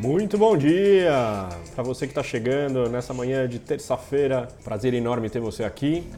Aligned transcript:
Muito 0.00 0.38
bom 0.38 0.56
dia 0.56 1.48
para 1.74 1.82
você 1.82 2.06
que 2.06 2.12
está 2.12 2.22
chegando 2.22 2.88
nessa 2.88 3.12
manhã 3.12 3.48
de 3.48 3.58
terça-feira. 3.58 4.46
Prazer 4.62 4.94
enorme 4.94 5.28
ter 5.28 5.40
você 5.40 5.64
aqui. 5.64 6.08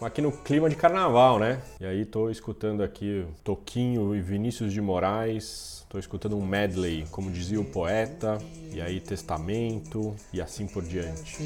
Aqui 0.00 0.22
no 0.22 0.30
clima 0.30 0.70
de 0.70 0.76
carnaval, 0.76 1.40
né? 1.40 1.60
E 1.80 1.86
aí 1.86 2.04
tô 2.04 2.30
escutando 2.30 2.84
aqui 2.84 3.26
Toquinho 3.42 4.14
e 4.14 4.20
Vinícius 4.20 4.72
de 4.72 4.80
Moraes. 4.80 5.84
Tô 5.88 5.98
escutando 5.98 6.36
um 6.36 6.46
medley, 6.46 7.04
como 7.10 7.28
dizia 7.28 7.60
o 7.60 7.64
poeta, 7.64 8.38
e 8.72 8.80
aí 8.80 9.00
testamento 9.00 10.14
e 10.32 10.40
assim 10.40 10.68
por 10.68 10.84
diante. 10.84 11.42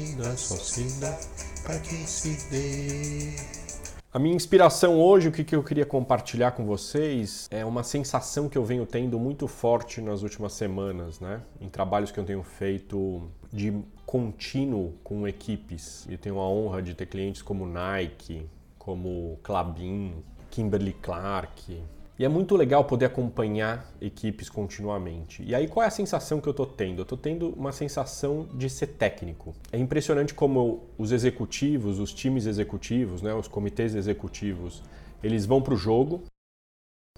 quem 1.79 2.05
se 2.05 2.37
dê. 2.51 3.66
A 4.17 4.19
minha 4.19 4.35
inspiração 4.35 4.99
hoje, 4.99 5.29
o 5.29 5.31
que, 5.31 5.55
eu 5.55 5.61
queria 5.61 5.85
compartilhar 5.85 6.49
com 6.49 6.65
vocês, 6.65 7.47
é 7.51 7.63
uma 7.63 7.83
sensação 7.83 8.49
que 8.49 8.57
eu 8.57 8.65
venho 8.65 8.83
tendo 8.83 9.19
muito 9.19 9.47
forte 9.47 10.01
nas 10.01 10.23
últimas 10.23 10.53
semanas, 10.53 11.19
né? 11.19 11.39
Em 11.61 11.69
trabalhos 11.69 12.09
que 12.09 12.19
eu 12.19 12.23
tenho 12.23 12.41
feito 12.41 13.29
de 13.53 13.79
contínuo 14.07 14.95
com 15.03 15.27
equipes. 15.27 16.07
E 16.09 16.17
tenho 16.17 16.39
a 16.39 16.49
honra 16.49 16.81
de 16.81 16.95
ter 16.95 17.05
clientes 17.05 17.43
como 17.43 17.67
Nike, 17.67 18.49
como 18.79 19.37
Clabin, 19.43 20.15
Kimberly 20.49 20.93
Clark, 20.93 21.79
e 22.19 22.25
é 22.25 22.27
muito 22.27 22.55
legal 22.55 22.83
poder 22.85 23.05
acompanhar 23.05 23.91
equipes 24.01 24.49
continuamente. 24.49 25.43
E 25.43 25.53
aí 25.53 25.67
qual 25.67 25.83
é 25.83 25.87
a 25.87 25.91
sensação 25.91 26.41
que 26.41 26.47
eu 26.47 26.51
estou 26.51 26.65
tendo? 26.65 26.99
Eu 26.99 27.03
estou 27.03 27.17
tendo 27.17 27.49
uma 27.49 27.71
sensação 27.71 28.47
de 28.53 28.69
ser 28.69 28.87
técnico. 28.87 29.53
É 29.71 29.77
impressionante 29.77 30.33
como 30.33 30.83
os 30.97 31.11
executivos, 31.11 31.99
os 31.99 32.13
times 32.13 32.45
executivos, 32.45 33.21
né, 33.21 33.33
os 33.33 33.47
comitês 33.47 33.95
executivos, 33.95 34.81
eles 35.23 35.45
vão 35.45 35.61
para 35.61 35.73
o 35.73 35.77
jogo, 35.77 36.23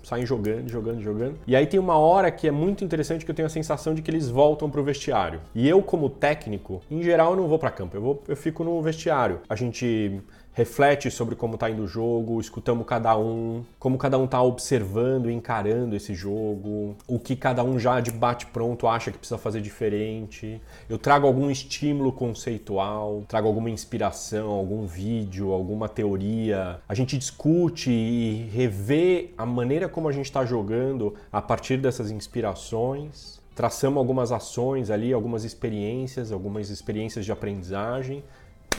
saem 0.03 0.25
jogando, 0.25 0.69
jogando, 0.69 1.01
jogando. 1.01 1.39
E 1.45 1.55
aí 1.55 1.67
tem 1.67 1.79
uma 1.79 1.97
hora 1.97 2.31
que 2.31 2.47
é 2.47 2.51
muito 2.51 2.83
interessante 2.83 3.25
que 3.25 3.31
eu 3.31 3.35
tenho 3.35 3.45
a 3.45 3.49
sensação 3.49 3.93
de 3.93 4.01
que 4.01 4.09
eles 4.09 4.29
voltam 4.29 4.69
para 4.69 4.81
o 4.81 4.83
vestiário. 4.83 5.41
E 5.53 5.67
eu 5.67 5.81
como 5.81 6.09
técnico, 6.09 6.81
em 6.89 7.03
geral 7.03 7.31
eu 7.31 7.37
não 7.37 7.47
vou 7.47 7.59
para 7.59 7.71
campo, 7.71 7.95
eu, 7.95 8.01
vou, 8.01 8.23
eu 8.27 8.35
fico 8.35 8.63
no 8.63 8.81
vestiário. 8.81 9.41
A 9.47 9.55
gente 9.55 10.21
reflete 10.53 11.09
sobre 11.09 11.35
como 11.35 11.53
está 11.53 11.69
indo 11.69 11.83
o 11.83 11.87
jogo, 11.87 12.39
escutamos 12.39 12.85
cada 12.85 13.17
um, 13.17 13.63
como 13.77 13.97
cada 13.97 14.17
um 14.17 14.25
está 14.25 14.41
observando 14.41 15.29
e 15.29 15.33
encarando 15.33 15.95
esse 15.95 16.13
jogo, 16.13 16.95
o 17.07 17.19
que 17.19 17.35
cada 17.35 17.63
um 17.63 17.79
já 17.79 17.99
de 17.99 18.11
bate 18.11 18.45
pronto 18.47 18.87
acha 18.87 19.11
que 19.11 19.17
precisa 19.17 19.37
fazer 19.37 19.61
diferente. 19.61 20.61
Eu 20.89 20.97
trago 20.97 21.27
algum 21.27 21.49
estímulo 21.49 22.11
conceitual, 22.11 23.23
trago 23.27 23.47
alguma 23.47 23.69
inspiração, 23.69 24.49
algum 24.49 24.85
vídeo, 24.85 25.51
alguma 25.51 25.87
teoria. 25.87 26.79
A 26.87 26.93
gente 26.93 27.17
discute 27.17 27.91
e 27.91 28.49
revê 28.53 29.31
a 29.37 29.45
maneira 29.45 29.87
como 29.87 30.09
a 30.09 30.11
gente 30.11 30.25
está 30.25 30.45
jogando 30.45 31.15
a 31.31 31.41
partir 31.41 31.77
dessas 31.77 32.11
inspirações 32.11 33.39
traçamos 33.59 33.97
algumas 33.97 34.31
ações 34.31 34.89
ali, 34.89 35.11
algumas 35.11 35.43
experiências, 35.43 36.31
algumas 36.31 36.69
experiências 36.69 37.25
de 37.25 37.31
aprendizagem 37.33 38.23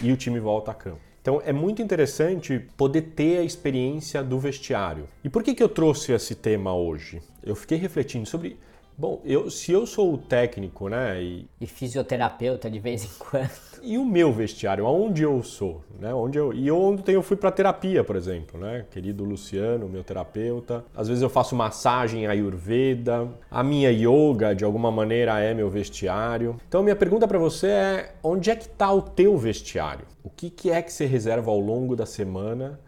e 0.01 0.11
o 0.11 0.17
time 0.17 0.41
volta 0.41 0.71
a 0.71 0.75
campo. 0.75 1.10
Então 1.21 1.41
é 1.45 1.53
muito 1.53 1.83
interessante 1.83 2.67
poder 2.77 3.03
ter 3.03 3.39
a 3.39 3.45
experiência 3.45 4.23
do 4.23 4.39
vestiário. 4.39 5.07
E 5.23 5.29
por 5.29 5.43
que, 5.43 5.55
que 5.55 5.63
eu 5.63 5.69
trouxe 5.69 6.13
esse 6.13 6.35
tema 6.35 6.75
hoje? 6.75 7.21
Eu 7.43 7.55
fiquei 7.55 7.77
refletindo 7.77 8.27
sobre. 8.27 8.59
Bom, 9.01 9.19
eu, 9.25 9.49
se 9.51 9.73
eu 9.73 9.87
sou 9.87 10.13
o 10.13 10.19
técnico, 10.19 10.91
né? 10.91 11.23
E, 11.23 11.49
e 11.59 11.67
fisioterapeuta 11.67 12.71
de 12.71 12.79
vez 12.79 13.03
em 13.03 13.09
quando. 13.19 13.51
E 13.83 13.97
o 13.97 14.05
meu 14.05 14.31
vestiário, 14.31 14.87
aonde 14.87 15.23
eu 15.23 15.43
sou, 15.43 15.83
né? 15.99 16.13
Onde 16.13 16.37
eu, 16.37 16.53
e 16.53 16.71
ontem 16.71 17.15
eu 17.15 17.23
fui 17.23 17.35
para 17.35 17.51
terapia, 17.51 18.05
por 18.05 18.15
exemplo, 18.15 18.61
né? 18.61 18.85
Querido 18.91 19.25
Luciano, 19.25 19.89
meu 19.89 20.05
terapeuta. 20.05 20.85
Às 20.95 21.09
vezes 21.09 21.23
eu 21.23 21.31
faço 21.31 21.57
massagem 21.57 22.27
ayurveda. 22.27 23.27
A 23.51 23.63
minha 23.63 23.91
yoga, 23.91 24.55
de 24.55 24.67
alguma 24.67 24.91
maneira, 24.91 25.41
é 25.41 25.55
meu 25.55 25.71
vestiário. 25.71 26.57
Então 26.69 26.83
minha 26.83 26.95
pergunta 26.95 27.27
para 27.27 27.39
você 27.39 27.69
é: 27.69 28.15
onde 28.23 28.51
é 28.51 28.55
que 28.55 28.67
está 28.67 28.93
o 28.93 29.01
teu 29.01 29.35
vestiário? 29.39 30.05
O 30.23 30.29
que, 30.29 30.51
que 30.51 30.71
é 30.71 30.83
que 30.83 30.93
você 30.93 31.07
reserva 31.07 31.51
ao 31.51 31.59
longo 31.59 31.97
da 31.97 32.05
semana 32.05 32.79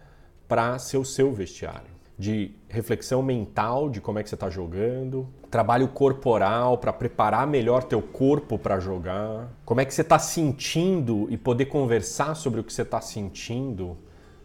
para 0.46 0.78
ser 0.78 0.98
o 0.98 1.06
seu 1.06 1.32
vestiário? 1.32 1.91
De 2.22 2.54
reflexão 2.68 3.20
mental 3.20 3.90
de 3.90 4.00
como 4.00 4.20
é 4.20 4.22
que 4.22 4.28
você 4.28 4.36
está 4.36 4.48
jogando, 4.48 5.26
trabalho 5.50 5.88
corporal 5.88 6.78
para 6.78 6.92
preparar 6.92 7.48
melhor 7.48 7.82
teu 7.82 8.00
corpo 8.00 8.56
para 8.56 8.78
jogar, 8.78 9.52
como 9.64 9.80
é 9.80 9.84
que 9.84 9.92
você 9.92 10.02
está 10.02 10.20
sentindo 10.20 11.26
e 11.30 11.36
poder 11.36 11.64
conversar 11.64 12.36
sobre 12.36 12.60
o 12.60 12.62
que 12.64 12.72
você 12.72 12.82
está 12.82 13.00
sentindo 13.00 13.96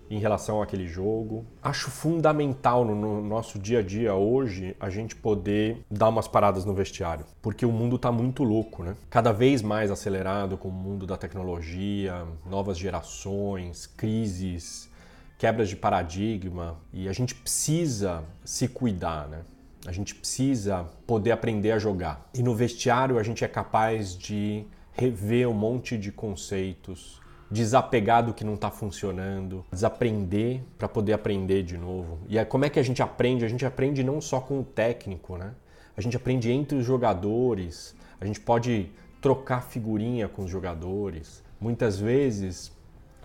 em 0.10 0.18
relação 0.18 0.60
àquele 0.60 0.88
jogo. 0.88 1.46
Acho 1.62 1.92
fundamental 1.92 2.84
no, 2.84 2.96
no, 2.96 3.22
nosso 3.22 3.60
dia 3.60 3.78
a 3.78 3.84
dia 3.84 4.16
hoje 4.16 4.76
a 4.80 4.90
gente 4.90 5.16
poder 5.16 5.86
dar 5.88 6.10
umas 6.10 6.28
paradas 6.28 6.66
no 6.66 6.74
vestiário, 6.74 7.26
porque 7.44 7.64
o 7.64 7.72
mundo 7.72 7.98
está 7.98 8.12
muito 8.12 8.44
louco, 8.44 8.82
né? 8.82 8.96
Cada 9.08 9.32
vez 9.32 9.62
mais 9.62 9.92
acelerado 9.92 10.58
com 10.58 10.70
o 10.70 10.72
mundo 10.72 11.06
da 11.06 11.16
tecnologia, 11.16 12.26
novas 12.44 12.76
gerações, 12.76 13.86
crises, 13.86 14.90
quebras 15.38 15.70
de 15.70 15.75
paradigma 15.75 16.80
e 16.92 17.08
a 17.08 17.14
gente 17.14 17.36
precisa 17.36 18.24
se 18.44 18.68
cuidar, 18.68 19.28
né? 19.28 19.42
A 19.86 19.92
gente 19.92 20.16
precisa 20.16 20.86
poder 21.06 21.31
aprender 21.31 21.72
a 21.72 21.80
jogar. 21.80 22.30
E 22.34 22.44
no 22.44 22.56
vestiário 22.56 23.18
a 23.18 23.24
gente 23.24 23.46
é 23.46 23.48
capaz 23.48 24.18
de 24.18 24.66
rever 24.92 25.48
um 25.48 25.53
monte 25.53 25.98
de 25.98 26.12
conceitos, 26.12 27.22
desapegar 27.50 28.25
do 28.25 28.34
que 28.34 28.44
não 28.44 28.56
está 28.56 28.70
funcionando, 28.70 29.64
desaprender 29.72 30.62
para 30.78 30.90
poder 30.90 31.14
aprender 31.14 31.64
de 31.64 31.78
novo. 31.78 32.19
E 32.28 32.38
aí, 32.38 32.46
como 32.46 32.66
é 32.66 32.69
que 32.69 32.80
a 32.80 32.84
gente 32.84 33.02
aprende? 33.02 33.46
A 33.46 33.48
gente 33.48 33.66
aprende 33.66 34.04
não 34.04 34.19
só 34.19 34.42
com 34.42 34.59
o 34.59 34.64
técnico, 34.64 35.38
né? 35.38 35.54
A 35.96 36.02
gente 36.02 36.18
aprende 36.18 36.52
entre 36.52 36.78
os 36.78 36.86
jogadores, 36.86 37.96
a 38.19 38.25
gente 38.25 38.40
pode 38.40 38.92
trocar 39.22 39.62
figurinha 39.62 40.28
com 40.28 40.44
os 40.44 40.52
jogadores. 40.52 41.44
Muitas 41.59 41.98
vezes 41.98 42.72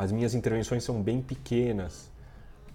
as 0.02 0.10
minhas 0.10 0.34
intervenções 0.34 0.82
são 0.82 1.00
bem 1.00 1.22
pequenas, 1.22 2.10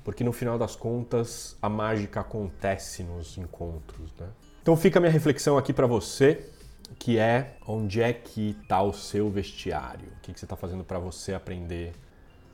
porque 0.01 0.23
no 0.23 0.31
final 0.31 0.57
das 0.57 0.77
contas 0.77 1.57
a 1.61 1.67
mágica 1.67 2.21
acontece 2.21 3.03
nos 3.03 3.37
encontros, 3.37 4.13
né? 4.17 4.27
Então 4.61 4.77
fica 4.77 4.97
a 4.97 5.01
minha 5.01 5.11
reflexão 5.11 5.57
aqui 5.57 5.73
para 5.73 5.85
você 5.85 6.49
que 6.97 7.17
é 7.17 7.57
onde 7.67 8.01
é 8.01 8.13
que 8.13 8.55
está 8.61 8.81
o 8.81 8.93
seu 8.93 9.29
vestiário, 9.29 10.07
o 10.07 10.21
que, 10.21 10.31
que 10.31 10.39
você 10.39 10.45
está 10.45 10.55
fazendo 10.55 10.85
para 10.85 10.99
você 10.99 11.33
aprender 11.33 11.91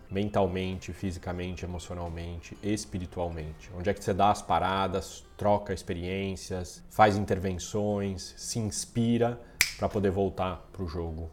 mentalmente, 0.10 0.92
fisicamente, 0.92 1.66
emocionalmente, 1.66 2.58
espiritualmente. 2.64 3.70
Onde 3.78 3.92
é 3.92 3.94
que 3.94 4.04
você 4.04 4.14
dá 4.14 4.32
as 4.32 4.42
paradas, 4.42 5.24
troca 5.38 5.72
experiências, 5.72 6.84
faz 6.90 7.16
intervenções, 7.16 8.34
se 8.38 8.58
inspira 8.58 9.40
para 9.78 9.88
poder 9.88 10.10
voltar 10.10 10.68
para 10.72 10.84
o 10.84 10.88
jogo 10.88 11.30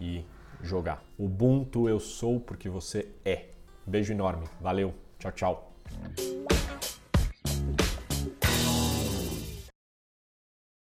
e 0.00 0.24
jogar. 0.62 1.02
Ubuntu 1.18 1.88
eu 1.88 2.00
sou 2.00 2.40
porque 2.40 2.68
você 2.68 3.08
é. 3.24 3.46
Beijo 3.86 4.12
enorme. 4.12 4.46
Valeu. 4.60 4.94
Tchau, 5.18 5.32
tchau. 5.32 5.72